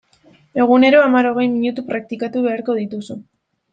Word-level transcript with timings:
Egunero 0.61 1.01
hamar-hogei 1.09 1.47
minutu 1.51 1.85
praktikatu 1.93 2.43
beharko 2.47 2.79
duzu. 2.95 3.19